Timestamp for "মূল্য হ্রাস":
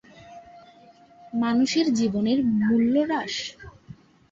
2.59-3.35